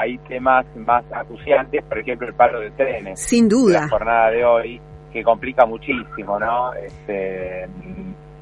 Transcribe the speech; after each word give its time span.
hay 0.00 0.16
temas 0.28 0.64
más 0.76 1.04
acuciantes, 1.12 1.84
por 1.84 1.98
ejemplo 1.98 2.26
el 2.26 2.34
paro 2.34 2.60
de 2.60 2.70
trenes. 2.70 3.20
Sin 3.20 3.48
duda. 3.48 3.82
La 3.82 3.88
jornada 3.88 4.30
de 4.30 4.44
hoy, 4.44 4.80
que 5.12 5.22
complica 5.22 5.66
muchísimo, 5.66 6.38
¿no? 6.38 6.72
Este, 6.74 7.68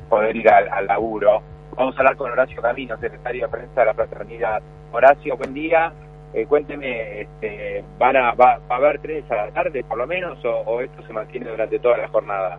poder 0.08 0.36
ir 0.36 0.48
al, 0.48 0.86
laburo. 0.86 1.42
Vamos 1.76 1.96
a 1.96 1.98
hablar 1.98 2.16
con 2.16 2.30
Horacio 2.30 2.60
Camino, 2.62 2.96
secretario 2.98 3.46
de 3.46 3.50
prensa 3.50 3.80
de 3.80 3.86
la 3.86 3.94
Fraternidad. 3.94 4.62
Horacio, 4.92 5.36
buen 5.36 5.52
día. 5.52 5.92
Eh, 6.32 6.46
cuénteme, 6.46 7.22
este, 7.22 7.82
¿van 7.98 8.16
a, 8.16 8.32
va, 8.34 8.60
a 8.68 8.76
haber 8.76 9.00
trenes 9.00 9.30
a 9.30 9.46
la 9.46 9.50
tarde 9.50 9.82
por 9.82 9.96
lo 9.96 10.06
menos 10.06 10.38
o, 10.44 10.80
esto 10.80 11.02
se 11.06 11.12
mantiene 11.12 11.50
durante 11.50 11.78
toda 11.78 11.96
la 11.96 12.08
jornada? 12.08 12.58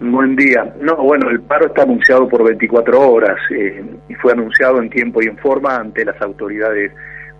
Buen 0.00 0.36
día. 0.36 0.74
No, 0.80 0.96
bueno, 0.96 1.30
el 1.30 1.40
paro 1.40 1.66
está 1.66 1.82
anunciado 1.82 2.28
por 2.28 2.44
24 2.44 3.10
horas 3.10 3.38
eh, 3.50 3.82
y 4.08 4.14
fue 4.14 4.32
anunciado 4.32 4.80
en 4.80 4.90
tiempo 4.90 5.22
y 5.22 5.26
en 5.26 5.38
forma 5.38 5.76
ante 5.76 6.04
las 6.04 6.20
autoridades 6.20 6.92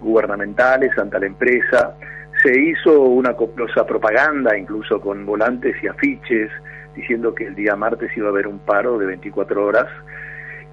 gubernamentales, 0.06 0.96
ante 0.96 1.18
la 1.18 1.26
empresa. 1.26 1.94
Se 2.42 2.58
hizo 2.58 3.00
una 3.02 3.34
copiosa 3.34 3.84
propaganda, 3.84 4.56
incluso 4.56 5.00
con 5.00 5.26
volantes 5.26 5.74
y 5.82 5.88
afiches, 5.88 6.50
diciendo 6.94 7.34
que 7.34 7.46
el 7.46 7.54
día 7.54 7.76
martes 7.76 8.16
iba 8.16 8.28
a 8.28 8.30
haber 8.30 8.46
un 8.46 8.58
paro 8.60 8.98
de 8.98 9.06
24 9.06 9.64
horas 9.64 9.86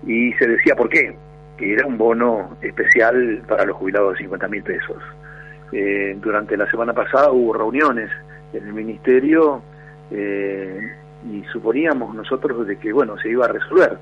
y 0.06 0.34
se 0.34 0.48
decía 0.48 0.76
por 0.76 0.90
qué, 0.90 1.16
que 1.58 1.74
era 1.74 1.86
un 1.86 1.98
bono 1.98 2.58
especial 2.62 3.42
para 3.48 3.66
los 3.66 3.76
jubilados 3.78 4.14
de 4.14 4.20
50 4.20 4.48
mil 4.48 4.64
pesos. 4.64 5.02
Eh, 5.72 6.18
durante 6.22 6.56
la 6.56 6.70
semana 6.70 6.94
pasada 6.94 7.32
hubo 7.32 7.54
reuniones 7.54 8.10
en 8.54 8.68
el 8.68 8.74
ministerio 8.74 9.64
eh, 10.12 10.80
y 11.32 11.44
suponíamos 11.52 12.14
nosotros 12.14 12.68
de 12.68 12.78
que 12.78 12.94
bueno 12.94 13.18
se 13.18 13.30
iba 13.30 13.46
a 13.46 13.48
resolver 13.48 13.98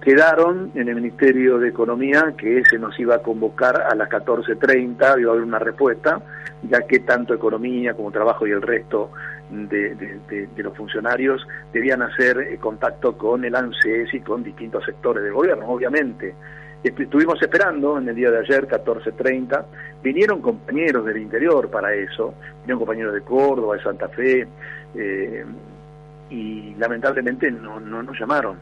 quedaron 0.00 0.70
en 0.74 0.88
el 0.88 0.96
Ministerio 0.96 1.58
de 1.58 1.68
Economía 1.68 2.34
que 2.36 2.62
se 2.64 2.78
nos 2.78 2.98
iba 2.98 3.16
a 3.16 3.18
convocar 3.22 3.82
a 3.82 3.94
las 3.94 4.08
14.30, 4.08 5.20
iba 5.20 5.30
a 5.30 5.32
haber 5.32 5.44
una 5.44 5.58
respuesta, 5.58 6.20
ya 6.62 6.82
que 6.82 7.00
tanto 7.00 7.34
Economía 7.34 7.94
como 7.94 8.10
Trabajo 8.10 8.46
y 8.46 8.52
el 8.52 8.62
resto 8.62 9.10
de, 9.50 10.48
los 10.56 10.76
funcionarios 10.76 11.46
debían 11.72 12.02
hacer 12.02 12.38
eh, 12.38 12.58
contacto 12.58 13.16
con 13.16 13.44
el 13.44 13.54
ANSES 13.54 14.12
y 14.12 14.20
con 14.20 14.42
distintos 14.42 14.84
sectores 14.84 15.22
del 15.22 15.32
gobierno, 15.32 15.66
obviamente. 15.68 16.34
Estuvimos 16.82 17.42
esperando 17.42 17.98
en 17.98 18.08
el 18.08 18.14
día 18.14 18.30
de 18.30 18.38
ayer, 18.38 18.68
14.30, 18.68 19.64
vinieron 20.00 20.40
compañeros 20.40 21.04
del 21.06 21.16
interior 21.16 21.68
para 21.68 21.92
eso, 21.92 22.34
vinieron 22.60 22.78
compañeros 22.78 23.14
de 23.14 23.22
Córdoba, 23.22 23.74
de 23.74 23.82
Santa 23.82 24.08
Fe, 24.08 24.46
eh, 24.94 25.44
y 26.30 26.74
lamentablemente 26.78 27.50
no, 27.50 27.80
no 27.80 28.02
nos 28.02 28.18
llamaron 28.18 28.58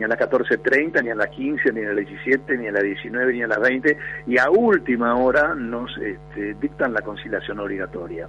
ni 0.00 0.04
a 0.04 0.08
las 0.08 0.18
14.30, 0.18 1.04
ni 1.04 1.10
a 1.10 1.14
las 1.14 1.28
15, 1.28 1.72
ni 1.74 1.84
a 1.84 1.92
las 1.92 2.06
17, 2.06 2.56
ni 2.56 2.68
a 2.68 2.72
las 2.72 2.82
19, 2.82 3.34
ni 3.34 3.42
a 3.42 3.46
las 3.46 3.60
20, 3.60 3.98
y 4.26 4.38
a 4.38 4.48
última 4.48 5.14
hora 5.14 5.54
nos 5.54 5.94
este, 5.98 6.54
dictan 6.54 6.94
la 6.94 7.02
conciliación 7.02 7.60
obligatoria. 7.60 8.26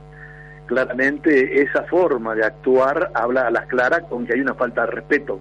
Claramente 0.66 1.61
esa 1.61 1.83
forma 1.83 2.36
de 2.36 2.44
actuar 2.44 3.11
habla 3.13 3.47
a 3.47 3.52
las 3.52 3.67
claras 3.67 4.02
con 4.09 4.25
que 4.25 4.33
hay 4.33 4.41
una 4.41 4.53
falta 4.53 4.81
de 4.81 4.91
respeto 4.91 5.39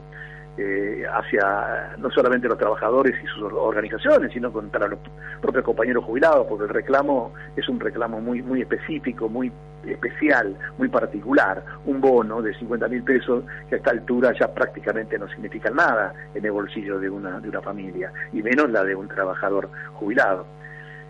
eh, 0.63 1.07
hacia 1.11 1.97
no 1.97 2.11
solamente 2.11 2.47
los 2.47 2.59
trabajadores 2.59 3.15
y 3.23 3.27
sus 3.29 3.51
organizaciones, 3.51 4.31
sino 4.31 4.53
contra 4.53 4.87
los 4.89 4.99
propios 5.41 5.65
compañeros 5.65 6.05
jubilados, 6.05 6.47
porque 6.47 6.65
el 6.65 6.69
reclamo 6.69 7.33
es 7.57 7.67
un 7.67 7.81
reclamo 7.81 8.21
muy, 8.21 8.43
muy 8.43 8.61
específico, 8.61 9.27
muy 9.31 9.51
especial, 9.87 10.55
muy 10.77 10.89
particular, 10.89 11.65
un 11.87 12.03
bono 12.03 12.43
de 12.43 12.53
50 12.59 12.89
mil 12.89 13.03
pesos 13.03 13.43
que 13.71 13.77
a 13.77 13.79
esta 13.79 13.93
altura 13.93 14.35
ya 14.39 14.53
prácticamente 14.53 15.19
no 15.19 15.27
significa 15.31 15.71
nada 15.71 16.13
en 16.35 16.45
el 16.45 16.53
bolsillo 16.53 16.99
de 16.99 17.09
una, 17.09 17.41
de 17.41 17.49
una 17.49 17.63
familia, 17.63 18.13
y 18.31 18.43
menos 18.43 18.69
la 18.71 18.85
de 18.85 18.95
un 18.95 19.09
trabajador 19.09 19.71
jubilado. 19.95 20.45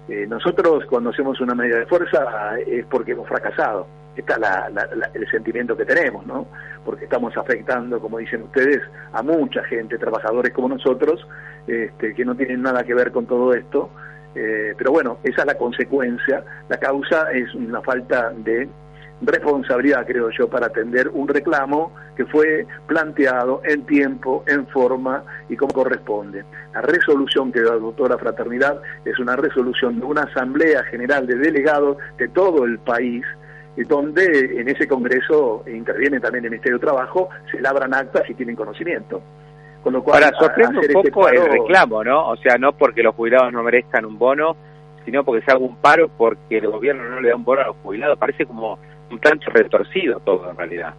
Eh, 0.09 0.29
nosotros 0.29 0.85
cuando 0.87 1.11
hacemos 1.11 1.41
una 1.41 1.57
medida 1.57 1.79
de 1.79 1.87
fuerza 1.87 2.57
es 2.65 2.87
porque 2.87 3.13
hemos 3.13 3.27
fracasado 3.27 3.89
está 4.17 4.69
el 5.15 5.31
sentimiento 5.31 5.77
que 5.77 5.85
tenemos, 5.85 6.27
¿no? 6.27 6.47
Porque 6.85 7.05
estamos 7.05 7.37
afectando, 7.37 8.01
como 8.01 8.19
dicen 8.19 8.43
ustedes, 8.43 8.81
a 9.13 9.23
mucha 9.23 9.63
gente, 9.65 9.99
trabajadores 9.99 10.53
como 10.53 10.69
nosotros, 10.69 11.27
este, 11.67 12.15
que 12.15 12.25
no 12.25 12.35
tienen 12.35 12.63
nada 12.63 12.85
que 12.85 12.95
ver 12.95 13.13
con 13.13 13.27
todo 13.27 13.55
esto. 13.55 13.91
Eh, 14.35 14.75
pero 14.77 14.93
bueno, 14.93 15.19
esa 15.25 15.43
es 15.43 15.47
la 15.47 15.55
consecuencia. 15.57 16.45
La 16.69 16.79
causa 16.79 17.31
es 17.33 17.55
una 17.55 17.81
falta 17.83 18.31
de 18.31 18.69
responsabilidad, 19.23 20.07
creo 20.07 20.31
yo, 20.31 20.49
para 20.49 20.67
atender 20.67 21.09
un 21.09 21.29
reclamo 21.29 21.93
que 22.17 22.25
fue 22.27 22.67
planteado 22.87 23.61
en 23.65 23.85
tiempo, 23.85 24.45
en 24.47 24.67
forma 24.69 25.25
y 25.49 25.57
como 25.57 25.73
corresponde. 25.73 26.45
La 26.73 26.83
resolución 26.83 27.53
que 27.53 27.61
adoptó 27.61 28.09
la 28.09 28.19
fraternidad 28.19 28.81
es 29.05 29.19
una 29.19 29.37
resolución 29.37 30.01
de 30.01 30.07
una 30.07 30.23
asamblea 30.23 30.85
general 30.85 31.27
de 31.27 31.37
delegados 31.37 31.99
de 32.19 32.29
todo 32.29 32.65
el 32.65 32.79
país 32.79 33.25
donde 33.77 34.61
en 34.61 34.69
ese 34.69 34.87
Congreso 34.87 35.65
interviene 35.67 36.21
también 36.21 36.45
el 36.45 36.51
Ministerio 36.51 36.79
de 36.79 36.85
Trabajo, 36.85 37.29
se 37.51 37.61
labran 37.61 37.95
actas 37.95 38.29
y 38.29 38.35
tienen 38.35 38.57
conocimiento. 38.57 39.23
Con 39.83 39.95
lo 39.95 40.03
cual, 40.03 40.23
Ahora, 40.23 40.37
sorprende 40.39 40.81
un 40.95 41.03
poco 41.03 41.29
el 41.29 41.45
reclamo, 41.47 42.05
¿no? 42.05 42.29
O 42.29 42.37
sea, 42.37 42.59
no 42.59 42.73
porque 42.73 43.03
los 43.03 43.15
jubilados 43.15 43.53
no 43.53 43.63
merezcan 43.63 44.05
un 44.05 44.19
bono, 44.19 44.55
sino 45.05 45.25
porque 45.25 45.43
se 45.45 45.51
haga 45.51 45.61
un 45.61 45.77
paro 45.77 46.09
porque 46.09 46.59
el 46.59 46.69
gobierno 46.69 47.09
no 47.09 47.21
le 47.21 47.31
da 47.31 47.37
un 47.37 47.45
bono 47.45 47.63
a 47.63 47.67
los 47.69 47.77
jubilados. 47.83 48.19
Parece 48.19 48.45
como 48.45 48.79
un 49.11 49.19
tanto 49.19 49.51
retorcido 49.51 50.21
todo 50.21 50.51
en 50.51 50.57
realidad. 50.57 50.95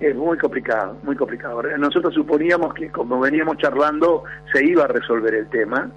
Es 0.00 0.14
muy 0.16 0.36
complicado, 0.38 0.96
muy 1.02 1.14
complicado. 1.16 1.62
Nosotros 1.78 2.14
suponíamos 2.14 2.74
que 2.74 2.90
como 2.90 3.20
veníamos 3.20 3.58
charlando 3.58 4.24
se 4.52 4.64
iba 4.64 4.84
a 4.84 4.88
resolver 4.88 5.34
el 5.34 5.48
tema, 5.48 5.90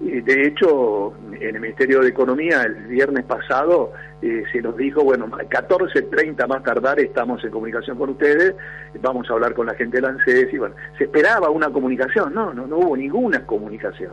de 0.00 0.46
hecho, 0.46 1.14
en 1.32 1.54
el 1.54 1.60
Ministerio 1.60 2.00
de 2.00 2.08
Economía 2.08 2.62
el 2.62 2.74
viernes 2.86 3.24
pasado 3.24 3.92
eh, 4.20 4.42
se 4.52 4.60
nos 4.60 4.76
dijo, 4.76 5.02
bueno, 5.04 5.28
14.30 5.28 6.46
más 6.48 6.62
tardar 6.62 6.98
estamos 7.00 7.42
en 7.44 7.50
comunicación 7.50 7.96
con 7.96 8.10
ustedes, 8.10 8.54
vamos 9.00 9.30
a 9.30 9.34
hablar 9.34 9.54
con 9.54 9.66
la 9.66 9.74
gente 9.74 9.98
del 9.98 10.06
ANSES 10.06 10.52
y 10.52 10.58
bueno, 10.58 10.74
se 10.98 11.04
esperaba 11.04 11.48
una 11.50 11.70
comunicación, 11.70 12.34
no, 12.34 12.52
no, 12.52 12.66
no 12.66 12.78
hubo 12.78 12.96
ninguna 12.96 13.46
comunicación 13.46 14.12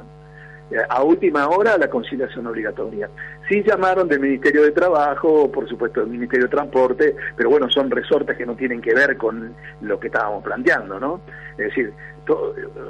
a 0.89 1.03
última 1.03 1.47
hora 1.49 1.77
la 1.77 1.89
conciliación 1.89 2.47
obligatoria. 2.47 3.09
Sí 3.49 3.63
llamaron 3.63 4.07
del 4.07 4.19
Ministerio 4.19 4.63
de 4.63 4.71
Trabajo, 4.71 5.51
por 5.51 5.67
supuesto 5.67 6.01
del 6.01 6.09
Ministerio 6.09 6.45
de 6.45 6.51
Transporte, 6.51 7.15
pero 7.35 7.49
bueno, 7.49 7.69
son 7.69 7.91
resortes 7.91 8.37
que 8.37 8.45
no 8.45 8.55
tienen 8.55 8.81
que 8.81 8.93
ver 8.93 9.17
con 9.17 9.53
lo 9.81 9.99
que 9.99 10.07
estábamos 10.07 10.43
planteando, 10.43 10.99
¿no? 10.99 11.21
Es 11.57 11.67
decir, 11.67 11.93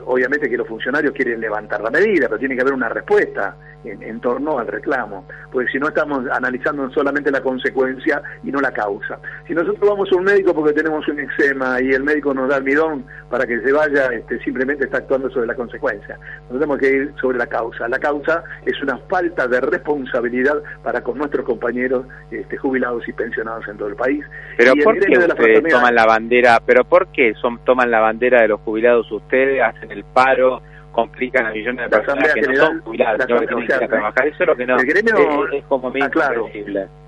obviamente 0.06 0.50
que 0.50 0.58
los 0.58 0.68
funcionarios 0.68 1.14
quieren 1.14 1.40
levantar 1.40 1.82
la 1.82 1.90
medida, 1.90 2.28
pero 2.28 2.40
tiene 2.40 2.56
que 2.56 2.62
haber 2.62 2.74
una 2.74 2.90
respuesta 2.90 3.56
en, 3.84 4.20
torno 4.20 4.60
al 4.60 4.68
reclamo, 4.68 5.26
porque 5.52 5.72
si 5.72 5.80
no 5.80 5.88
estamos 5.88 6.26
analizando 6.32 6.90
solamente 6.92 7.32
la 7.32 7.42
consecuencia 7.42 8.22
y 8.44 8.52
no 8.52 8.62
la 8.62 8.72
causa. 8.72 9.20
Si 9.48 9.54
nosotros 9.54 9.90
vamos 9.90 10.10
a 10.12 10.16
un 10.16 10.24
médico 10.24 10.54
porque 10.54 10.74
tenemos 10.74 11.08
un 11.08 11.20
eczema 11.20 11.82
y 11.82 11.90
el 11.90 12.04
médico 12.04 12.34
nos 12.34 12.50
da 12.50 12.58
el 12.58 12.64
midón 12.64 13.06
para 13.30 13.46
que 13.46 13.60
se 13.62 13.72
vaya, 13.72 14.08
este, 14.08 14.40
simplemente 14.44 14.86
está 14.86 15.00
actuando 15.00 15.30
sobre 15.32 15.48
la 15.48 15.56
consecuencia. 15.56 16.18
Nosotros 16.50 16.60
tenemos 16.60 16.78
que 16.78 16.92
ir 16.92 17.14
sobre 17.20 17.38
la 17.38 17.48
causa. 17.48 17.88
La 17.88 18.00
causa 18.00 18.44
es 18.66 18.82
una 18.82 18.98
falta 19.10 19.48
de 19.48 19.62
responsabilidad 19.62 20.62
para 20.84 21.02
con 21.02 21.18
nuestros 21.18 21.46
compañeros 21.46 22.06
este, 22.30 22.58
jubilados 22.58 23.08
y 23.08 23.14
pensionados 23.14 23.68
en 23.68 23.78
todo 23.78 23.88
el 23.88 23.96
país. 23.96 24.24
Pero 24.58 24.74
¿por 24.84 25.00
qué 25.00 25.18
ustedes 25.18 25.74
toman 25.74 25.96
la 25.96 26.06
bandera? 26.06 26.62
¿Pero 26.66 26.84
por 26.84 27.08
qué 27.08 27.34
son, 27.42 27.64
toman 27.66 27.90
la 27.90 28.00
bandera 28.00 28.42
de 28.42 28.50
los 28.50 28.62
jubilados 28.62 29.12
ustedes, 29.24 29.62
hacen 29.62 29.92
el 29.92 30.04
paro? 30.04 30.62
complican 30.92 31.46
a 31.46 31.52
millones 31.52 31.90
de 31.90 31.98
personas 31.98 32.34
que 32.34 32.42
no 32.42 32.54
son 32.54 32.82
jubiladas, 32.82 33.26
que 33.26 33.48
tienen 33.48 33.66
que 33.66 33.88
trabajar. 33.88 34.28
Eso 34.28 34.44
es 34.44 34.48
lo 34.48 34.56
que 34.58 34.66
no 34.66 34.76
el 34.76 34.86
gremio, 34.86 35.50
es, 35.50 35.64
como 35.64 35.90
muy 35.90 36.02
ah, 36.02 36.10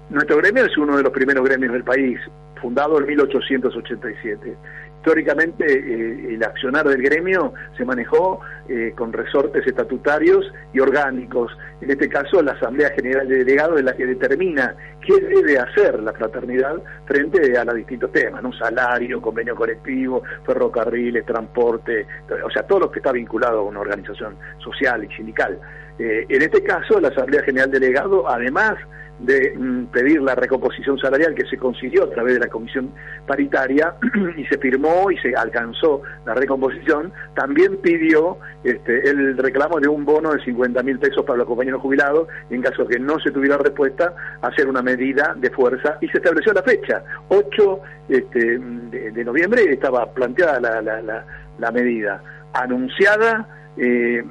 Nuestro 0.09 0.37
gremio 0.37 0.65
es 0.65 0.77
uno 0.77 0.95
de 0.95 1.03
los 1.03 1.11
primeros 1.11 1.43
gremios 1.43 1.73
del 1.73 1.83
país, 1.83 2.17
fundado 2.61 2.97
en 2.99 3.07
1887 3.07 4.55
históricamente 5.03 5.65
eh, 5.65 6.35
el 6.35 6.43
accionar 6.45 6.87
del 6.87 7.01
gremio 7.01 7.53
se 7.75 7.83
manejó 7.83 8.39
eh, 8.69 8.93
con 8.95 9.11
resortes 9.11 9.65
estatutarios 9.67 10.51
y 10.73 10.79
orgánicos. 10.79 11.51
En 11.81 11.91
este 11.91 12.07
caso, 12.07 12.41
la 12.41 12.53
Asamblea 12.53 12.91
General 12.95 13.27
de 13.27 13.39
Delegados 13.39 13.79
es 13.79 13.85
la 13.85 13.93
que 13.93 14.05
determina 14.05 14.75
qué 15.05 15.19
debe 15.19 15.57
hacer 15.59 16.01
la 16.01 16.13
fraternidad 16.13 16.75
frente 17.05 17.57
a 17.57 17.65
los 17.65 17.75
distintos 17.75 18.11
temas, 18.11 18.41
¿no? 18.41 18.53
Salario, 18.53 19.21
convenio 19.21 19.55
colectivo, 19.55 20.23
ferrocarriles, 20.45 21.25
transporte, 21.25 22.07
o 22.43 22.49
sea, 22.49 22.63
todo 22.63 22.79
lo 22.79 22.91
que 22.91 22.99
está 22.99 23.11
vinculado 23.11 23.59
a 23.59 23.63
una 23.63 23.81
organización 23.81 24.37
social 24.59 25.03
y 25.03 25.13
sindical. 25.13 25.59
Eh, 25.99 26.25
en 26.29 26.41
este 26.41 26.63
caso, 26.63 26.99
la 26.99 27.09
Asamblea 27.09 27.43
General 27.43 27.69
de 27.69 27.79
Delegados, 27.79 28.23
además 28.27 28.75
de 29.19 29.53
mm, 29.55 29.85
pedir 29.85 30.21
la 30.21 30.35
recomposición 30.35 30.97
salarial 30.97 31.33
que 31.35 31.45
se 31.45 31.57
consiguió 31.57 32.03
a 32.05 32.09
través 32.09 32.35
de 32.35 32.39
la 32.39 32.47
comisión 32.47 32.91
paritaria 33.27 33.95
y 34.37 34.45
se 34.45 34.57
firmó 34.57 35.11
y 35.11 35.17
se 35.17 35.35
alcanzó 35.35 36.01
la 36.25 36.33
recomposición, 36.33 37.13
también 37.35 37.77
pidió 37.77 38.37
este, 38.63 39.09
el 39.09 39.37
reclamo 39.37 39.79
de 39.79 39.87
un 39.87 40.05
bono 40.05 40.31
de 40.31 40.43
50 40.43 40.81
mil 40.83 40.97
pesos 40.99 41.25
para 41.25 41.39
los 41.39 41.47
compañeros 41.47 41.81
jubilados 41.81 42.27
en 42.49 42.61
caso 42.61 42.85
de 42.85 42.95
que 42.95 42.99
no 42.99 43.19
se 43.19 43.31
tuviera 43.31 43.57
respuesta, 43.57 44.13
hacer 44.41 44.67
una 44.67 44.81
medida 44.81 45.35
de 45.37 45.49
fuerza 45.49 45.97
y 46.01 46.07
se 46.07 46.17
estableció 46.17 46.53
la 46.53 46.63
fecha, 46.63 47.03
8 47.27 47.79
este, 48.09 48.59
de, 48.59 49.23
noviembre 49.25 49.63
estaba 49.69 50.11
planteada 50.13 50.59
la, 50.59 50.81
la, 50.81 51.25
la, 51.57 51.71
medida, 51.71 52.21
anunciada. 52.53 53.47
Eh, 53.77 54.23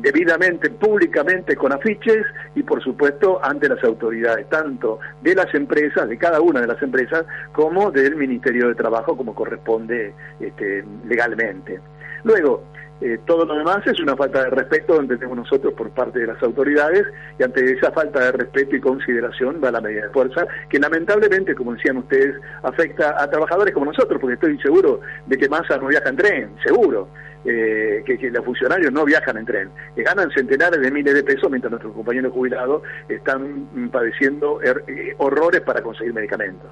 debidamente, 0.00 0.70
públicamente 0.70 1.56
con 1.56 1.72
afiches 1.72 2.24
y 2.54 2.62
por 2.62 2.82
supuesto 2.82 3.40
ante 3.42 3.68
las 3.68 3.82
autoridades, 3.82 4.48
tanto 4.48 5.00
de 5.22 5.34
las 5.34 5.52
empresas, 5.54 6.08
de 6.08 6.18
cada 6.18 6.40
una 6.40 6.60
de 6.60 6.66
las 6.66 6.82
empresas, 6.82 7.24
como 7.52 7.90
del 7.90 8.16
Ministerio 8.16 8.68
de 8.68 8.74
Trabajo, 8.74 9.16
como 9.16 9.34
corresponde 9.34 10.14
este, 10.40 10.84
legalmente. 11.08 11.80
Luego, 12.24 12.64
eh, 13.00 13.18
todo 13.26 13.44
lo 13.44 13.54
demás 13.54 13.86
es 13.86 14.00
una 14.00 14.16
falta 14.16 14.44
de 14.44 14.50
respeto, 14.50 14.98
entendemos 14.98 15.36
nosotros, 15.36 15.74
por 15.74 15.90
parte 15.90 16.20
de 16.20 16.28
las 16.28 16.42
autoridades, 16.42 17.04
y 17.38 17.42
ante 17.42 17.72
esa 17.72 17.92
falta 17.92 18.20
de 18.20 18.32
respeto 18.32 18.74
y 18.74 18.80
consideración 18.80 19.60
va 19.62 19.70
la 19.70 19.82
medida 19.82 20.02
de 20.06 20.10
fuerza, 20.10 20.46
que 20.70 20.78
lamentablemente, 20.78 21.54
como 21.54 21.74
decían 21.74 21.98
ustedes, 21.98 22.34
afecta 22.62 23.22
a 23.22 23.28
trabajadores 23.28 23.74
como 23.74 23.86
nosotros, 23.86 24.18
porque 24.20 24.34
estoy 24.34 24.58
seguro 24.60 25.00
de 25.26 25.36
que 25.36 25.48
Massa 25.48 25.76
no 25.76 25.88
viaja 25.88 26.08
en 26.08 26.16
tren, 26.16 26.50
seguro. 26.64 27.08
Eh, 27.48 28.02
que, 28.04 28.28
los 28.28 28.44
funcionarios 28.44 28.90
no 28.92 29.04
viajan 29.04 29.36
en 29.36 29.44
tren, 29.44 29.70
que 29.94 30.02
ganan 30.02 30.28
centenares 30.32 30.80
de 30.80 30.90
miles 30.90 31.14
de 31.14 31.22
pesos 31.22 31.48
mientras 31.48 31.70
nuestros 31.70 31.94
compañeros 31.94 32.32
jubilados 32.32 32.82
están 33.08 33.88
padeciendo 33.92 34.60
er, 34.62 34.82
eh, 34.88 35.14
horrores 35.18 35.60
para 35.60 35.80
conseguir 35.80 36.12
medicamentos. 36.12 36.68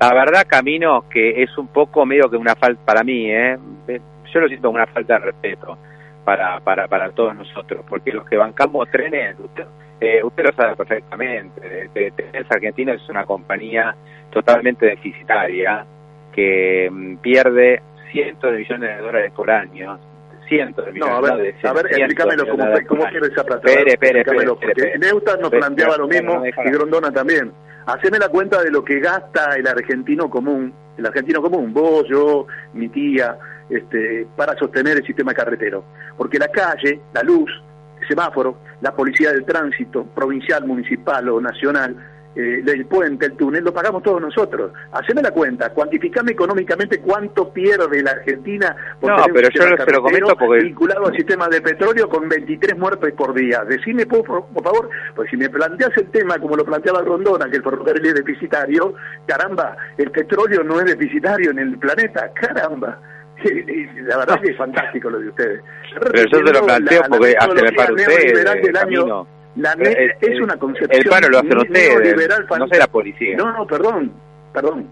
La 0.00 0.14
verdad, 0.14 0.46
Camino, 0.48 1.04
que 1.10 1.42
es 1.42 1.58
un 1.58 1.66
poco 1.66 2.06
medio 2.06 2.30
que 2.30 2.38
una 2.38 2.54
falta 2.54 2.80
para 2.86 3.04
mí, 3.04 3.30
¿eh? 3.30 3.58
Yo 4.34 4.40
lo 4.40 4.48
siento 4.48 4.68
como 4.68 4.76
una 4.76 4.86
falta 4.86 5.14
de 5.14 5.26
respeto 5.26 5.78
para, 6.24 6.60
para, 6.60 6.88
para 6.88 7.10
todos 7.12 7.34
nosotros, 7.36 7.84
porque 7.88 8.12
los 8.12 8.26
que 8.28 8.36
bancamos 8.36 8.90
trenes, 8.90 9.38
usted, 9.38 9.64
eh, 10.00 10.22
usted 10.22 10.44
lo 10.44 10.52
sabe 10.52 10.76
perfectamente, 10.76 11.88
Trenes 11.92 12.50
Argentina 12.50 12.92
es 12.92 13.08
una 13.08 13.24
compañía 13.24 13.94
totalmente 14.30 14.86
deficitaria 14.86 15.86
que 16.32 16.88
mm, 16.90 17.16
pierde 17.18 17.82
cientos 18.10 18.52
de 18.52 18.58
millones 18.58 18.96
de 18.96 19.02
dólares 19.02 19.32
por 19.34 19.50
año 19.50 19.98
cientos 20.48 20.84
de 20.84 20.92
millones 20.92 21.12
no, 21.12 21.26
a 21.26 21.36
ver, 21.36 21.54
a 21.62 21.72
ver 21.72 21.86
explícamelo 21.86 22.46
cómo, 22.48 22.64
cómo 22.86 23.04
quiere 23.06 23.28
esa 23.28 23.44
plata. 23.44 23.66
Espere, 23.66 23.92
espere, 23.92 24.20
espere, 24.20 24.98
Neusta 24.98 25.36
nos 25.36 25.50
planteaba 25.50 25.96
lo 25.96 26.06
mismo 26.06 26.42
y 26.44 26.70
Grondona 26.70 27.10
también. 27.10 27.52
Haceme 27.86 28.18
la 28.18 28.28
cuenta 28.28 28.62
de 28.62 28.70
lo 28.70 28.84
que 28.84 28.98
gasta 29.00 29.56
el 29.56 29.66
argentino 29.66 30.30
común, 30.30 30.72
el 30.96 31.06
argentino 31.06 31.42
común, 31.42 31.72
vos, 31.72 32.06
yo, 32.08 32.46
mi 32.72 32.88
tía, 32.88 33.36
este, 33.68 34.26
para 34.36 34.56
sostener 34.56 34.98
el 34.98 35.06
sistema 35.06 35.34
carretero. 35.34 35.84
Porque 36.16 36.38
la 36.38 36.48
calle, 36.48 37.00
la 37.12 37.22
luz, 37.22 37.50
el 38.00 38.08
semáforo, 38.08 38.58
la 38.80 38.94
policía 38.94 39.32
del 39.32 39.44
tránsito, 39.44 40.04
provincial, 40.04 40.66
municipal 40.66 41.28
o 41.28 41.40
nacional, 41.40 41.96
eh, 42.36 42.64
el 42.66 42.86
puente, 42.86 43.26
el 43.26 43.36
túnel, 43.36 43.62
lo 43.62 43.72
pagamos 43.72 44.02
todos 44.02 44.20
nosotros. 44.20 44.72
Haceme 44.92 45.22
la 45.22 45.30
cuenta, 45.30 45.70
cuantificame 45.70 46.32
económicamente 46.32 47.00
cuánto 47.00 47.52
pierde 47.52 48.02
la 48.02 48.10
Argentina 48.10 48.74
por 49.00 49.10
no, 49.10 49.24
pero 49.32 49.48
yo 49.50 49.66
lo 49.66 50.02
comento 50.02 50.36
porque... 50.36 50.64
vinculado 50.64 51.06
al 51.06 51.14
sistema 51.14 51.48
de 51.48 51.60
petróleo 51.60 52.08
con 52.08 52.28
23 52.28 52.76
muertes 52.76 53.14
por 53.14 53.34
día. 53.34 53.64
Decime, 53.64 54.06
por, 54.06 54.24
por, 54.24 54.64
favor, 54.64 54.90
pues 55.14 55.30
si 55.30 55.36
me 55.36 55.48
planteas 55.48 55.96
el 55.96 56.10
tema 56.10 56.38
como 56.38 56.56
lo 56.56 56.64
planteaba 56.64 57.02
Rondona, 57.02 57.48
que 57.48 57.58
el 57.58 57.62
ferrocarril 57.62 58.06
es 58.06 58.14
deficitario, 58.14 58.94
caramba, 59.26 59.76
el 59.96 60.10
petróleo 60.10 60.64
no 60.64 60.80
es 60.80 60.86
deficitario 60.86 61.52
en 61.52 61.60
el 61.60 61.78
planeta, 61.78 62.32
caramba. 62.34 62.98
La 63.44 64.18
verdad 64.18 64.36
es 64.36 64.42
que 64.42 64.50
es 64.50 64.56
fantástico 64.56 65.10
lo 65.10 65.20
de 65.20 65.28
ustedes. 65.28 65.60
Pero 66.00 66.24
yo 66.30 66.38
se 66.46 66.52
lo 66.52 66.66
planteo 66.66 67.02
porque 67.08 67.34
hace 67.38 67.66
el 67.66 67.74
paro 67.74 67.94
ustedes, 67.94 68.44
la 69.56 69.72
es 70.20 70.40
una 70.40 70.56
concepción 70.56 71.00
el 71.00 71.08
paro 71.08 71.28
lo 71.28 71.38
hacen 71.38 71.58
ustedes, 71.58 72.16
no 72.58 72.66
sé 72.66 72.78
la 72.78 72.88
policía. 72.88 73.36
No, 73.36 73.52
no, 73.52 73.66
perdón, 73.66 74.12
perdón. 74.52 74.88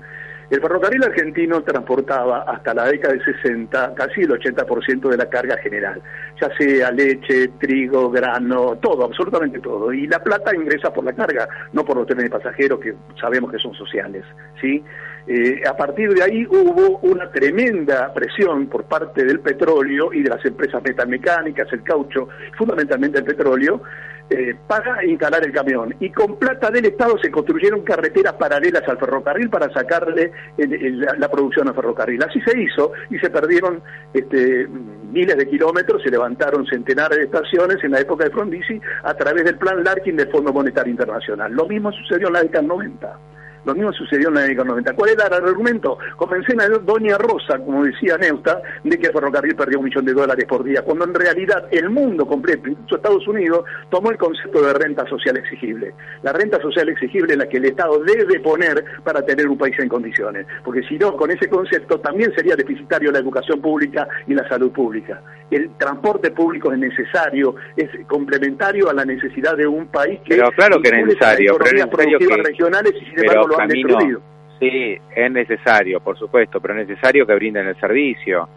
El 0.51 0.61
ferrocarril 0.61 1.03
argentino 1.03 1.63
transportaba 1.63 2.43
hasta 2.43 2.75
la 2.75 2.85
década 2.85 3.15
de 3.15 3.25
60 3.25 3.95
casi 3.95 4.21
el 4.21 4.33
80% 4.33 5.09
de 5.09 5.17
la 5.17 5.25
carga 5.25 5.57
general, 5.57 6.03
ya 6.39 6.55
sea 6.59 6.91
leche, 6.91 7.49
trigo, 7.59 8.11
grano, 8.11 8.77
todo, 8.77 9.07
absolutamente 9.07 9.61
todo. 9.61 9.91
Y 9.95 10.07
la 10.07 10.19
plata 10.23 10.55
ingresa 10.55 10.93
por 10.93 11.05
la 11.05 11.15
carga, 11.15 11.49
no 11.73 11.87
por 11.87 11.97
los 11.97 12.07
trenes 12.07 12.25
de 12.25 12.31
pasajeros 12.31 12.81
que 12.81 12.95
sabemos 13.19 13.51
que 13.51 13.59
son 13.59 13.73
sociales. 13.73 14.25
¿sí? 14.61 14.85
Eh, 15.27 15.63
a 15.67 15.77
partir 15.77 16.13
de 16.13 16.23
ahí 16.23 16.47
hubo 16.47 16.99
una 16.99 17.31
tremenda 17.31 18.13
presión 18.13 18.67
por 18.67 18.85
parte 18.85 19.25
del 19.25 19.41
petróleo 19.41 20.13
y 20.13 20.23
de 20.23 20.31
las 20.31 20.45
empresas 20.45 20.83
metalmecánicas, 20.83 21.73
el 21.73 21.83
caucho, 21.83 22.29
fundamentalmente 22.57 23.19
el 23.19 23.25
petróleo, 23.25 23.83
eh, 24.31 24.57
para 24.67 25.05
instalar 25.05 25.45
el 25.45 25.53
camión. 25.53 25.95
Y 26.01 26.11
con 26.11 26.39
plata 26.39 26.71
del 26.71 26.87
Estado 26.87 27.19
se 27.19 27.31
construyeron 27.31 27.83
carreteras 27.83 28.33
paralelas 28.35 28.83
al 28.89 28.99
ferrocarril 28.99 29.51
para 29.51 29.71
sacarle 29.73 30.33
la, 30.57 31.29
producción 31.29 31.69
al 31.69 31.75
ferrocarril. 31.75 32.23
Así 32.23 32.41
se 32.41 32.59
hizo 32.59 32.93
y 33.11 33.19
se 33.19 33.31
perdieron 33.31 33.83
este, 34.15 34.67
miles 35.13 35.37
de 35.37 35.47
kilómetros, 35.47 36.03
se 36.03 36.11
levantaron 36.11 36.67
centenares 36.67 37.19
de 37.19 37.25
estaciones 37.25 37.85
en 37.85 37.91
la 37.91 38.01
época 38.01 38.25
de 38.25 38.31
Frondizi 38.31 38.81
a 39.03 39.15
través 39.15 39.45
del 39.45 39.59
plan 39.59 39.85
Larkin 39.85 40.17
del 40.17 40.31
Fondo 40.31 40.53
Monetario 40.53 40.91
Internacional. 40.91 41.53
Lo 41.53 41.67
mismo 41.67 41.93
sucedió 41.93 42.29
en 42.29 42.33
la 42.33 42.43
década 42.43 42.67
90. 42.67 43.19
Lo 43.65 43.75
mismo 43.75 43.93
sucedió 43.93 44.29
en 44.29 44.35
la 44.35 44.41
década 44.43 44.69
90. 44.69 44.95
¿Cuál 44.95 45.11
era 45.11 45.27
el 45.27 45.45
argumento? 45.45 45.99
Comencé 46.17 46.55
a 46.59 46.69
Doña 46.69 47.17
Rosa, 47.19 47.59
como 47.59 47.85
decía 47.85 48.17
Neusta, 48.19 48.61
de 48.83 48.99
que 48.99 49.07
el 49.07 49.13
ferrocarril 49.13 49.55
perdió 49.55 49.79
un 49.79 49.85
millón 49.85 50.05
de 50.05 50.13
dólares 50.13 50.45
por 50.49 50.65
día, 50.65 50.83
cuando 50.83 51.05
en 51.05 51.15
realidad 51.15 51.67
el 51.71 51.91
mundo 51.91 52.27
completo, 52.27 52.69
incluso 52.69 52.97
Estados 52.97 53.27
Unidos, 53.29 53.65
tomó 53.91 54.11
el 54.11 54.19
concepto 54.19 54.63
de 54.63 54.73
renta 54.75 55.07
social 55.07 55.37
exigible. 55.37 55.95
La 56.23 56.33
renta 56.33 56.61
social 56.61 56.89
exigible 56.89 57.35
es 57.35 57.39
la 57.39 57.49
que 57.49 57.59
el 57.59 57.67
Estado 57.67 57.99
debe 58.01 58.41
poner 58.41 58.85
para 59.05 59.23
tener 59.23 59.49
un 59.49 59.59
país 59.59 59.79
en 59.79 59.89
condiciones. 59.89 60.47
Porque 60.65 60.83
si 60.83 60.99
no, 60.99 61.17
con 61.17 61.31
ese 61.31 61.49
concepto 61.49 62.01
también 62.01 62.33
sería 62.35 62.57
deficitario 62.57 63.13
la 63.13 63.19
educación 63.19 63.61
pública 63.61 64.09
y 64.27 64.35
la 64.35 64.49
salud 64.49 64.73
pública. 64.73 65.23
El 65.53 65.71
transporte 65.77 66.31
público 66.31 66.73
es 66.73 66.79
necesario, 66.79 67.55
es 67.77 67.91
complementario 68.07 68.89
a 68.89 68.95
la 68.95 69.05
necesidad 69.05 69.57
de 69.57 69.67
un 69.67 69.87
país 69.87 70.21
que... 70.25 70.37
Pero 70.37 70.51
claro 70.53 70.81
que 70.81 70.89
es 70.89 71.07
necesario, 71.07 71.57
pero 71.59 71.67
es 71.67 71.85
necesario 71.85 72.19
que... 72.19 72.37
regionales 72.43 72.93
y 73.01 73.05
sin 73.05 73.19
embargo 73.19 73.57
camino, 73.57 74.21
Sí, 74.59 74.97
es 75.15 75.33
necesario, 75.33 76.01
por 76.01 76.17
supuesto, 76.17 76.61
pero 76.61 76.79
es 76.79 76.87
necesario 76.87 77.27
que 77.27 77.35
brinden 77.35 77.67
el 77.67 77.81
servicio 77.81 78.49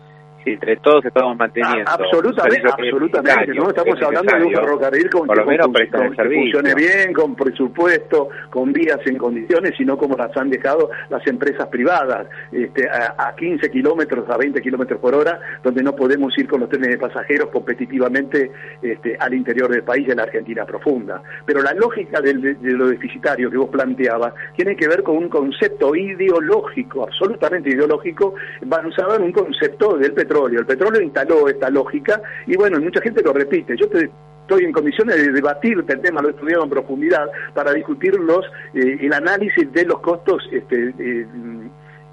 entre 0.45 0.77
todos 0.77 1.03
estamos 1.03 1.35
manteniendo. 1.35 1.83
Ah, 1.87 1.97
absolutamente, 1.99 2.67
absolutamente. 2.71 3.53
No 3.53 3.69
estamos 3.69 4.01
hablando 4.01 4.37
de 4.37 4.43
un 4.43 4.53
ferrocarril 4.53 5.09
con 5.09 5.27
por 5.27 5.37
lo 5.37 5.45
menos 5.45 5.67
que, 5.73 6.23
funcione 6.23 6.75
bien, 6.75 7.13
con 7.13 7.35
presupuesto, 7.35 8.29
con 8.51 8.71
vías 8.71 8.99
en 9.05 9.17
condiciones, 9.17 9.73
sino 9.75 9.97
como 9.97 10.15
las 10.15 10.35
han 10.37 10.49
dejado 10.49 10.91
las 11.09 11.25
empresas 11.25 11.67
privadas, 11.67 12.27
este, 12.51 12.87
a, 12.87 13.33
15 13.35 13.69
kilómetros, 13.71 14.29
a 14.29 14.37
20 14.37 14.61
kilómetros 14.61 14.99
por 14.99 15.15
hora, 15.15 15.39
donde 15.63 15.81
no 15.81 15.95
podemos 15.95 16.37
ir 16.37 16.47
con 16.47 16.59
los 16.59 16.69
trenes 16.69 16.89
de 16.89 16.97
pasajeros 16.97 17.49
competitivamente 17.49 18.51
este, 18.81 19.17
al 19.19 19.33
interior 19.33 19.69
del 19.69 19.83
país, 19.83 20.07
de 20.07 20.15
la 20.15 20.23
Argentina 20.23 20.65
profunda. 20.65 21.21
Pero 21.45 21.61
la 21.61 21.73
lógica 21.73 22.21
de, 22.21 22.33
de 22.33 22.71
lo 22.73 22.87
deficitario 22.87 23.49
que 23.49 23.57
vos 23.57 23.69
planteabas 23.69 24.33
tiene 24.55 24.75
que 24.75 24.87
ver 24.87 25.01
con 25.01 25.17
un 25.17 25.29
concepto 25.29 25.95
ideológico, 25.95 27.03
absolutamente 27.03 27.71
ideológico, 27.71 28.35
basado 28.61 29.15
en 29.15 29.23
un 29.23 29.31
concepto 29.31 29.97
del 29.97 30.13
petróleo 30.13 30.34
el 30.45 30.65
petróleo 30.65 31.01
instaló 31.01 31.47
esta 31.47 31.69
lógica 31.69 32.21
y 32.45 32.55
bueno, 32.55 32.79
mucha 32.79 33.01
gente 33.01 33.21
lo 33.23 33.33
repite. 33.33 33.75
Yo 33.77 33.85
estoy 33.85 34.63
en 34.63 34.71
condiciones 34.71 35.15
de 35.15 35.31
debatirte 35.31 35.93
el 35.93 36.01
tema, 36.01 36.21
lo 36.21 36.29
he 36.29 36.31
estudiado 36.31 36.63
en 36.63 36.69
profundidad, 36.69 37.27
para 37.53 37.73
discutir 37.73 38.15
los, 38.15 38.45
eh, 38.73 38.97
el 39.01 39.13
análisis 39.13 39.71
de 39.71 39.85
los 39.85 39.99
costos 39.99 40.47
este, 40.51 40.93
eh, 40.99 41.27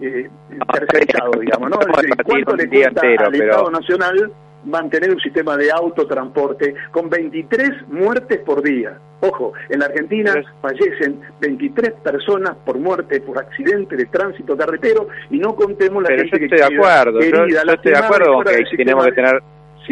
eh 0.01 0.31
digamos, 1.41 1.71
¿no? 1.71 1.79
¿Cuánto 1.79 2.57
le 2.57 2.69
cuesta 2.69 3.01
al 3.27 3.35
Estado 3.35 3.71
Nacional 3.71 4.33
mantener 4.65 5.11
un 5.11 5.21
sistema 5.21 5.57
de 5.57 5.71
autotransporte 5.71 6.75
con 6.91 7.09
23 7.09 7.89
muertes 7.89 8.41
por 8.41 8.63
día? 8.63 8.99
Ojo, 9.21 9.53
en 9.69 9.79
la 9.79 9.87
Argentina 9.87 10.35
fallecen 10.61 11.21
23 11.41 11.93
personas 12.03 12.57
por 12.65 12.79
muerte 12.79 13.21
por 13.21 13.39
accidente 13.39 13.97
de 13.97 14.07
tránsito 14.07 14.57
carretero 14.57 15.07
y 15.31 15.39
no 15.39 15.55
contemos 15.55 16.03
la 16.03 16.09
pero 16.09 16.23
gente 16.23 16.39
yo 16.41 16.45
estoy 16.47 16.59
de 16.59 16.77
acuerdo, 16.77 17.21
yo, 17.21 17.73
estoy 17.73 17.93
de 17.93 17.99
acuerdo 17.99 18.33
con 18.35 18.45
que 18.45 18.77
tenemos 18.77 19.05
que 19.07 19.13
tener, 19.13 19.43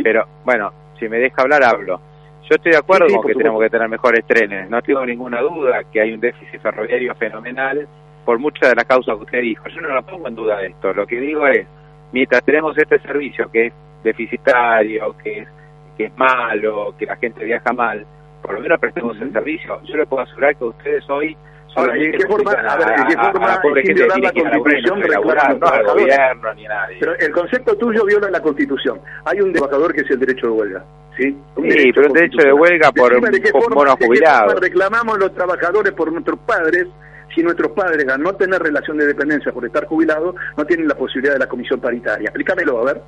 pero 0.02 0.26
bueno, 0.44 0.72
si 0.98 1.08
me 1.08 1.18
deja 1.18 1.42
hablar 1.42 1.62
hablo. 1.62 2.00
Yo 2.42 2.56
estoy 2.56 2.72
de 2.72 2.78
acuerdo 2.78 3.06
con 3.06 3.26
que 3.28 3.34
tenemos 3.34 3.62
que 3.62 3.70
tener 3.70 3.88
mejores 3.88 4.26
trenes, 4.26 4.68
no 4.68 4.82
tengo 4.82 5.06
ninguna 5.06 5.40
duda 5.40 5.84
que 5.92 6.00
hay 6.00 6.12
un 6.12 6.18
déficit 6.18 6.60
ferroviario 6.60 7.14
fenomenal 7.14 7.86
por 8.24 8.40
muchas 8.40 8.70
de 8.70 8.74
las 8.74 8.84
causas 8.84 9.16
que 9.16 9.22
usted 9.22 9.42
dijo. 9.42 9.68
Yo 9.68 9.80
no 9.80 9.94
lo 9.94 10.02
pongo 10.02 10.26
en 10.26 10.34
duda 10.34 10.60
esto, 10.64 10.92
lo 10.92 11.06
que 11.06 11.20
digo 11.20 11.46
es, 11.46 11.68
mientras 12.10 12.42
tenemos 12.42 12.76
este 12.76 12.98
servicio 12.98 13.48
que 13.52 13.66
es 13.66 13.72
deficitario, 14.02 15.16
que 15.22 15.38
es, 15.40 15.48
que 15.96 16.04
es 16.06 16.18
malo, 16.18 16.94
que 16.98 17.06
la 17.06 17.16
gente 17.16 17.44
viaja 17.44 17.72
mal, 17.72 18.06
por 18.42 18.54
lo 18.54 18.60
menos 18.60 18.78
prestemos 18.80 19.20
el 19.20 19.32
servicio. 19.32 19.80
Yo 19.84 19.96
le 19.96 20.06
puedo 20.06 20.22
asegurar 20.22 20.56
que 20.56 20.64
ustedes 20.64 21.08
hoy 21.08 21.36
Ahora, 21.76 21.96
¿y 21.96 22.04
en 22.04 22.12
qué 22.12 22.26
forma, 22.26 22.50
a, 22.50 22.76
ver, 22.76 23.00
¿en 23.00 23.06
qué 23.06 23.16
forma 23.16 23.46
la 23.46 23.60
Constitución 23.60 25.02
reclaman 25.02 25.60
no 25.60 25.92
gobierno 25.92 26.54
ni 26.54 26.64
nadie? 26.64 26.96
Pero 26.98 27.16
el 27.16 27.30
concepto 27.30 27.76
tuyo 27.76 28.04
viola 28.04 28.28
la 28.28 28.40
Constitución. 28.40 29.00
Hay 29.24 29.40
un 29.40 29.52
trabajador 29.52 29.94
que 29.94 30.00
es 30.00 30.10
el 30.10 30.18
derecho 30.18 30.48
de 30.48 30.52
huelga. 30.52 30.84
¿sí? 31.16 31.36
sí, 31.56 31.92
pero 31.94 32.06
el 32.08 32.12
derecho 32.12 32.38
de 32.44 32.52
huelga 32.52 32.90
por, 32.90 33.20
bonos 33.72 33.94
jubilados. 33.94 34.60
reclamamos 34.60 35.18
los 35.18 35.32
trabajadores 35.34 35.92
por 35.92 36.10
nuestros 36.10 36.40
padres 36.40 36.88
si 37.34 37.42
nuestros 37.42 37.70
padres, 37.70 38.08
al 38.08 38.20
no 38.20 38.34
tener 38.34 38.60
relación 38.60 38.96
de 38.96 39.06
dependencia 39.06 39.52
por 39.52 39.64
estar 39.64 39.86
jubilados, 39.86 40.34
no 40.56 40.64
tienen 40.64 40.88
la 40.88 40.96
posibilidad 40.96 41.34
de 41.34 41.38
la 41.38 41.46
comisión 41.46 41.78
paritaria. 41.78 42.24
Explícamelo, 42.24 42.80
a 42.80 42.84
ver. 42.86 43.02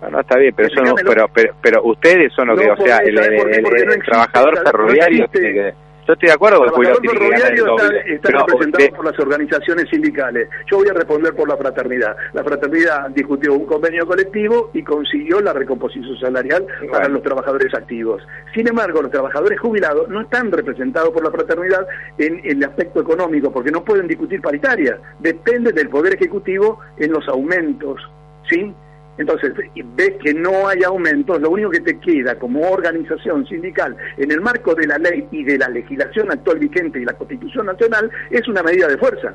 No, 0.00 0.10
no, 0.10 0.20
está 0.20 0.36
bien, 0.38 0.54
pero, 0.56 0.68
son, 0.68 0.94
pero, 1.04 1.28
pero, 1.34 1.54
pero, 1.60 1.82
ustedes 1.84 2.32
son 2.32 2.48
los 2.48 2.60
que, 2.60 2.70
o 2.70 2.76
sea, 2.76 2.98
el, 2.98 3.18
el, 3.18 4.02
trabajador 4.04 4.62
ferroviario 4.62 5.26
que 5.32 5.74
yo 6.08 6.14
estoy 6.14 6.28
de 6.28 6.34
acuerdo 6.36 6.64
con 6.72 6.86
el 6.86 6.96
ferroviario 6.96 7.76
está, 8.06 8.30
representado 8.30 8.96
por 8.96 9.04
las 9.04 9.18
organizaciones 9.18 9.90
sindicales. 9.90 10.48
Yo 10.70 10.78
voy 10.78 10.88
a 10.88 10.94
responder 10.94 11.34
por 11.34 11.46
la 11.46 11.58
fraternidad. 11.58 12.16
La 12.32 12.42
fraternidad 12.42 13.10
discutió 13.10 13.52
un 13.52 13.66
convenio 13.66 14.06
colectivo 14.06 14.70
y 14.72 14.82
consiguió 14.82 15.42
la 15.42 15.52
recomposición 15.52 16.18
salarial 16.18 16.66
para 16.90 17.08
los 17.08 17.22
trabajadores 17.22 17.74
activos. 17.74 18.26
Sin 18.54 18.66
embargo, 18.66 19.02
los 19.02 19.10
trabajadores 19.10 19.60
jubilados 19.60 20.08
no 20.08 20.22
están 20.22 20.50
representados 20.50 21.10
por 21.10 21.22
la 21.22 21.30
fraternidad 21.30 21.86
en, 22.16 22.40
en 22.42 22.56
el 22.56 22.64
aspecto 22.64 23.02
económico, 23.02 23.52
porque 23.52 23.70
no 23.70 23.84
pueden 23.84 24.08
discutir 24.08 24.40
paritarias. 24.40 24.98
Depende 25.18 25.72
del 25.72 25.90
Poder 25.90 26.14
Ejecutivo 26.14 26.80
en 26.96 27.12
los 27.12 27.28
aumentos. 27.28 28.00
¿Sí? 28.48 28.72
Entonces, 29.18 29.52
ves 29.54 30.12
que 30.22 30.32
no 30.32 30.68
hay 30.68 30.82
aumentos, 30.84 31.40
lo 31.40 31.50
único 31.50 31.70
que 31.70 31.80
te 31.80 31.98
queda 31.98 32.36
como 32.36 32.70
organización 32.70 33.46
sindical 33.46 33.96
en 34.16 34.30
el 34.30 34.40
marco 34.40 34.74
de 34.74 34.86
la 34.86 34.96
ley 34.98 35.26
y 35.32 35.44
de 35.44 35.58
la 35.58 35.68
legislación 35.68 36.30
actual 36.30 36.58
vigente 36.58 37.00
y 37.00 37.04
la 37.04 37.14
Constitución 37.14 37.66
Nacional 37.66 38.10
es 38.30 38.46
una 38.48 38.62
medida 38.62 38.86
de 38.86 38.96
fuerza. 38.96 39.34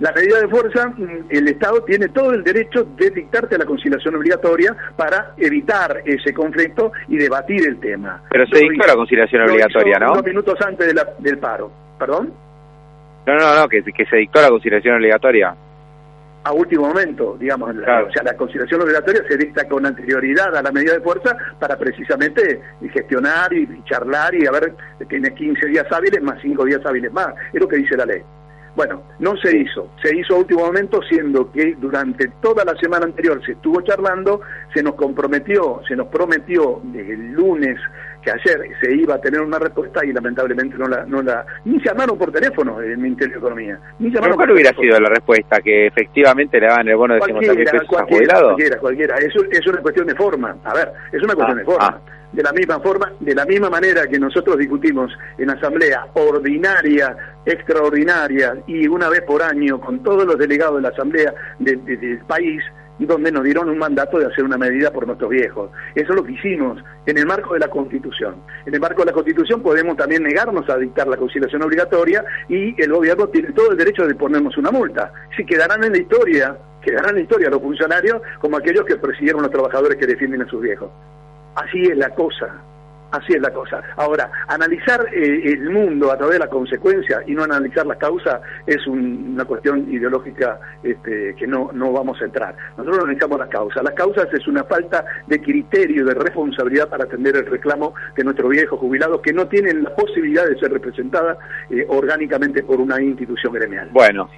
La 0.00 0.10
medida 0.10 0.40
de 0.40 0.48
fuerza, 0.48 0.88
mm, 0.88 1.26
el 1.30 1.48
Estado 1.48 1.84
tiene 1.84 2.08
todo 2.08 2.32
el 2.32 2.42
derecho 2.42 2.84
de 2.96 3.10
dictarte 3.10 3.56
la 3.56 3.64
conciliación 3.64 4.16
obligatoria 4.16 4.74
para 4.96 5.34
evitar 5.36 6.02
ese 6.04 6.34
conflicto 6.34 6.90
y 7.06 7.16
debatir 7.16 7.68
el 7.68 7.78
tema. 7.78 8.22
Pero 8.28 8.44
se 8.46 8.58
dictó 8.58 8.88
la 8.88 8.96
conciliación 8.96 9.42
obligatoria, 9.42 9.98
¿no? 10.00 10.12
Unos 10.12 10.24
minutos 10.24 10.54
antes 10.66 10.92
del 11.20 11.38
paro. 11.38 11.70
¿Perdón? 11.96 12.32
No, 13.24 13.34
no, 13.36 13.60
no, 13.60 13.68
que, 13.68 13.84
que 13.84 14.04
se 14.06 14.16
dictó 14.16 14.42
la 14.42 14.48
conciliación 14.48 14.96
obligatoria 14.96 15.54
a 16.44 16.52
último 16.52 16.88
momento, 16.88 17.36
digamos. 17.40 17.70
O 17.70 18.12
sea, 18.12 18.22
la 18.22 18.36
conciliación 18.36 18.82
obligatoria 18.82 19.22
se 19.28 19.36
dicta 19.36 19.66
con 19.66 19.84
anterioridad 19.86 20.54
a 20.54 20.62
la 20.62 20.70
medida 20.70 20.92
de 20.92 21.00
fuerza 21.00 21.36
para 21.58 21.76
precisamente 21.76 22.60
gestionar 22.92 23.52
y, 23.52 23.66
charlar 23.84 24.34
y 24.34 24.46
a 24.46 24.50
ver, 24.50 24.74
tiene 25.08 25.34
15 25.34 25.66
días 25.66 25.86
hábiles 25.90 26.22
más 26.22 26.38
5 26.42 26.64
días 26.66 26.80
hábiles 26.84 27.12
más. 27.12 27.28
Es 27.52 27.60
lo 27.60 27.66
que 27.66 27.76
dice 27.76 27.96
la 27.96 28.04
ley. 28.04 28.22
Bueno, 28.76 29.04
no 29.20 29.36
se 29.36 29.56
hizo. 29.56 29.88
Se 30.02 30.14
hizo 30.14 30.34
a 30.34 30.38
último 30.38 30.66
momento, 30.66 31.00
siendo 31.08 31.50
que 31.52 31.76
durante 31.76 32.28
toda 32.42 32.64
la 32.64 32.74
semana 32.76 33.06
anterior 33.06 33.40
se 33.46 33.52
estuvo 33.52 33.80
charlando, 33.82 34.40
se 34.74 34.82
nos 34.82 34.96
comprometió, 34.96 35.80
se 35.86 35.94
nos 35.94 36.08
prometió 36.08 36.82
el 36.92 37.32
lunes 37.32 37.78
que 38.24 38.30
ayer 38.30 38.70
se 38.80 38.94
iba 38.94 39.14
a 39.14 39.20
tener 39.20 39.40
una 39.40 39.58
respuesta 39.58 40.04
y 40.04 40.12
lamentablemente 40.12 40.76
no 40.78 40.86
la, 40.86 41.04
no 41.04 41.22
la 41.22 41.44
ni 41.64 41.78
llamaron 41.84 42.16
por 42.16 42.32
teléfono 42.32 42.80
el 42.80 42.96
Ministerio 42.96 43.34
de 43.34 43.38
Economía. 43.38 43.78
Ni 43.98 44.10
llamaron 44.10 44.36
¿Cuál 44.36 44.52
hubiera 44.52 44.72
sido 44.72 44.98
la 44.98 45.10
respuesta? 45.10 45.60
¿Que 45.60 45.86
efectivamente 45.86 46.58
le 46.58 46.66
daban 46.66 46.88
el 46.88 46.96
bono 46.96 47.14
de 47.14 47.20
50 47.20 47.54
mil 47.54 47.64
pesos 47.64 47.82
a 47.82 48.04
Cualquiera, 48.04 48.78
cualquiera. 48.78 49.16
Es, 49.16 49.34
es 49.50 49.66
una 49.66 49.80
cuestión 49.82 50.06
de 50.06 50.14
forma. 50.14 50.56
A 50.64 50.74
ver, 50.74 50.92
es 51.12 51.22
una 51.22 51.34
cuestión 51.34 51.58
ah, 51.58 51.60
de 51.60 51.64
forma. 51.64 51.86
Ah. 51.86 52.10
De 52.32 52.42
la 52.42 52.52
misma 52.52 52.80
forma, 52.80 53.12
de 53.20 53.34
la 53.34 53.44
misma 53.44 53.70
manera 53.70 54.08
que 54.08 54.18
nosotros 54.18 54.58
discutimos 54.58 55.12
en 55.38 55.50
asamblea 55.50 56.08
ordinaria, 56.14 57.16
extraordinaria 57.46 58.56
y 58.66 58.88
una 58.88 59.08
vez 59.08 59.22
por 59.22 59.40
año 59.40 59.80
con 59.80 60.02
todos 60.02 60.26
los 60.26 60.36
delegados 60.36 60.76
de 60.76 60.82
la 60.82 60.88
asamblea 60.88 61.32
del 61.60 62.18
país, 62.26 62.60
donde 62.98 63.32
nos 63.32 63.44
dieron 63.44 63.68
un 63.68 63.78
mandato 63.78 64.18
de 64.18 64.26
hacer 64.26 64.44
una 64.44 64.56
medida 64.56 64.92
por 64.92 65.06
nuestros 65.06 65.30
viejos. 65.30 65.70
Eso 65.94 66.12
es 66.12 66.16
lo 66.16 66.24
que 66.24 66.32
hicimos 66.32 66.82
en 67.06 67.18
el 67.18 67.26
marco 67.26 67.54
de 67.54 67.60
la 67.60 67.68
Constitución. 67.68 68.36
En 68.66 68.74
el 68.74 68.80
marco 68.80 69.02
de 69.02 69.06
la 69.06 69.12
Constitución 69.12 69.62
podemos 69.62 69.96
también 69.96 70.22
negarnos 70.22 70.68
a 70.68 70.76
dictar 70.78 71.06
la 71.08 71.16
conciliación 71.16 71.62
obligatoria 71.62 72.24
y 72.48 72.80
el 72.80 72.92
gobierno 72.92 73.28
tiene 73.28 73.52
todo 73.52 73.72
el 73.72 73.76
derecho 73.76 74.06
de 74.06 74.14
ponernos 74.14 74.56
una 74.56 74.70
multa. 74.70 75.12
Si 75.36 75.44
quedarán 75.44 75.82
en 75.84 75.92
la 75.92 75.98
historia, 75.98 76.56
quedarán 76.80 77.10
en 77.10 77.16
la 77.16 77.22
historia 77.22 77.50
los 77.50 77.60
funcionarios 77.60 78.22
como 78.40 78.56
aquellos 78.56 78.84
que 78.84 78.96
persiguieron 78.96 79.40
a 79.40 79.44
los 79.44 79.52
trabajadores 79.52 79.98
que 79.98 80.06
defienden 80.06 80.42
a 80.42 80.48
sus 80.48 80.60
viejos. 80.60 80.90
Así 81.56 81.82
es 81.82 81.96
la 81.96 82.10
cosa. 82.10 82.54
Así 83.10 83.32
es 83.32 83.40
la 83.40 83.50
cosa. 83.52 83.80
Ahora, 83.96 84.30
analizar 84.48 85.00
eh, 85.12 85.42
el 85.44 85.70
mundo 85.70 86.10
a 86.10 86.16
través 86.16 86.34
de 86.34 86.38
la 86.40 86.48
consecuencia 86.48 87.22
y 87.26 87.32
no 87.32 87.44
analizar 87.44 87.86
la 87.86 87.94
causa 87.96 88.40
es 88.66 88.84
una 88.88 89.44
cuestión 89.44 89.88
ideológica 89.92 90.58
este, 90.82 91.34
que 91.36 91.46
no, 91.46 91.70
no 91.72 91.92
vamos 91.92 92.20
a 92.20 92.24
entrar. 92.24 92.56
Nosotros 92.76 93.04
analizamos 93.04 93.38
las 93.38 93.48
causas. 93.48 93.84
Las 93.84 93.94
causas 93.94 94.26
es 94.32 94.48
una 94.48 94.64
falta 94.64 95.04
de 95.28 95.40
criterio, 95.40 96.04
de 96.04 96.14
responsabilidad 96.14 96.88
para 96.88 97.04
atender 97.04 97.36
el 97.36 97.46
reclamo 97.46 97.94
de 98.16 98.24
nuestros 98.24 98.50
viejos 98.50 98.80
jubilados 98.80 99.20
que 99.20 99.32
no 99.32 99.46
tienen 99.46 99.84
la 99.84 99.94
posibilidad 99.94 100.46
de 100.46 100.58
ser 100.58 100.72
representadas 100.72 101.38
eh, 101.70 101.86
orgánicamente 101.88 102.64
por 102.64 102.80
una 102.80 103.00
institución 103.00 103.52
gremial. 103.52 103.90
Bueno. 103.92 104.28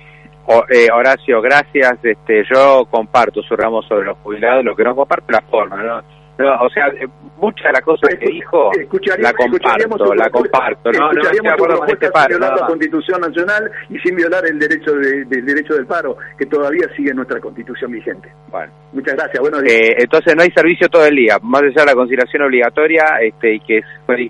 Eh, 0.68 0.86
Horacio, 0.92 1.40
gracias. 1.40 1.98
Este, 2.02 2.44
yo 2.52 2.86
comparto 2.88 3.42
su 3.42 3.56
ramo 3.56 3.82
sobre 3.82 4.04
los 4.04 4.18
jubilados, 4.18 4.64
lo 4.64 4.76
que 4.76 4.84
no 4.84 4.94
comparto 4.94 5.24
es 5.28 5.32
la 5.32 5.50
forma, 5.50 5.82
¿no? 5.82 6.15
O 6.38 6.68
sea, 6.68 6.88
eh, 6.88 7.08
mucha 7.38 7.68
de 7.68 7.72
la 7.72 7.80
cosa 7.80 8.08
que 8.08 8.26
dijo 8.26 8.70
la 9.18 9.32
comparto, 9.32 10.14
la 10.14 10.28
comparto. 10.28 10.92
No, 10.92 11.12
no 11.12 11.22
estoy 11.22 11.40
de 11.40 11.50
acuerdo 11.50 11.78
con 11.78 11.90
este 11.90 12.10
paro. 12.10 12.38
la 12.38 12.66
Constitución 12.66 13.20
Nacional 13.20 13.70
y 13.88 13.98
sin 14.00 14.16
violar 14.16 14.44
el 14.46 14.58
derecho 14.58 14.92
del 14.92 15.28
derecho 15.28 15.74
del 15.74 15.86
paro, 15.86 16.16
que 16.38 16.46
todavía 16.46 16.86
sigue 16.94 17.14
nuestra 17.14 17.40
Constitución 17.40 17.90
vigente. 17.90 18.30
Bueno. 18.48 18.72
Muchas 18.92 19.14
gracias. 19.14 19.40
Buenos 19.40 19.62
días. 19.62 19.80
Eh, 19.80 19.94
entonces 19.98 20.34
no 20.36 20.42
hay 20.42 20.50
servicio 20.50 20.88
todo 20.88 21.06
el 21.06 21.16
día, 21.16 21.38
más 21.42 21.62
allá 21.62 21.80
de 21.80 21.86
la 21.86 21.94
conciliación 21.94 22.42
obligatoria 22.42 23.04
este 23.20 23.54
y 23.54 23.60
que 23.60 23.78
es 23.78 23.84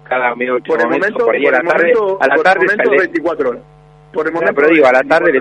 cada 0.04 0.34
medio 0.34 0.58
por 0.60 0.80
el 0.80 0.88
momento, 0.88 1.25
por, 1.25 1.34
ahí 1.34 1.46
a 1.46 1.52
la 1.52 1.60
tarde, 1.60 1.92
a 2.20 2.26
la 2.26 2.36
tarde 2.42 2.66
momento, 2.66 2.90
24 2.90 3.50
horas. 3.50 3.62
Por 4.12 4.26
el 4.26 4.32
momento, 4.32 4.54
pero 4.54 4.68
digo, 4.68 4.86
a 4.86 4.92
la 4.92 5.02
tarde 5.02 5.32
le 5.32 5.40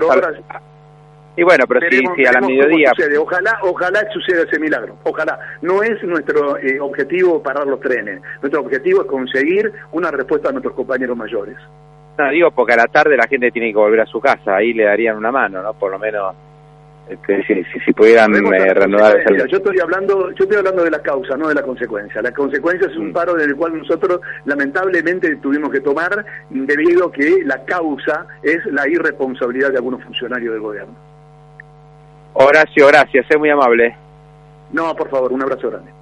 y 1.36 1.42
bueno, 1.42 1.64
pero 1.68 1.80
sí, 1.90 2.24
a 2.24 2.32
la 2.32 2.40
mediodía. 2.40 2.92
Ojalá, 3.20 3.58
ojalá 3.62 4.10
suceda 4.10 4.42
ese 4.42 4.58
milagro. 4.58 4.96
Ojalá. 5.02 5.38
No 5.60 5.82
es 5.82 6.02
nuestro 6.02 6.56
eh, 6.56 6.80
objetivo 6.80 7.42
parar 7.42 7.66
los 7.66 7.78
trenes. 7.80 8.22
Nuestro 8.40 8.62
objetivo 8.62 9.02
es 9.02 9.06
conseguir 9.06 9.70
una 9.92 10.10
respuesta 10.10 10.48
a 10.48 10.52
nuestros 10.52 10.74
compañeros 10.74 11.16
mayores. 11.16 11.56
No, 12.16 12.30
digo 12.30 12.50
porque 12.50 12.72
a 12.72 12.76
la 12.76 12.86
tarde 12.86 13.16
la 13.18 13.26
gente 13.28 13.50
tiene 13.50 13.70
que 13.70 13.76
volver 13.76 14.00
a 14.00 14.06
su 14.06 14.18
casa. 14.18 14.56
Ahí 14.56 14.72
le 14.72 14.84
darían 14.84 15.18
una 15.18 15.30
mano, 15.30 15.62
¿no? 15.62 15.74
Por 15.74 15.90
lo 15.90 15.98
menos. 15.98 16.34
Este, 17.08 17.44
si, 17.46 17.80
si, 17.84 17.92
pudieran 17.92 18.34
eh, 18.34 18.74
renovar 18.74 19.14
yo 19.48 19.58
estoy 19.58 19.78
hablando 19.78 20.32
yo 20.32 20.42
estoy 20.42 20.56
hablando 20.58 20.82
de 20.82 20.90
la 20.90 21.00
causa 21.00 21.36
no 21.36 21.46
de 21.46 21.54
la 21.54 21.62
consecuencia 21.62 22.20
la 22.20 22.32
consecuencia 22.32 22.88
es 22.88 22.96
un 22.96 23.10
mm. 23.10 23.12
paro 23.12 23.34
del 23.34 23.54
cual 23.54 23.78
nosotros 23.78 24.20
lamentablemente 24.44 25.36
tuvimos 25.36 25.70
que 25.70 25.80
tomar 25.80 26.26
debido 26.50 27.06
a 27.06 27.12
que 27.12 27.44
la 27.44 27.64
causa 27.64 28.26
es 28.42 28.58
la 28.72 28.88
irresponsabilidad 28.88 29.70
de 29.70 29.76
algunos 29.76 30.02
funcionarios 30.02 30.54
del 30.54 30.62
gobierno 30.62 30.96
Horacio, 32.38 32.86
gracias, 32.88 33.24
es 33.28 33.38
muy 33.38 33.48
amable. 33.48 33.96
No, 34.70 34.94
por 34.94 35.08
favor, 35.08 35.32
un 35.32 35.42
abrazo 35.42 35.70
grande. 35.70 35.95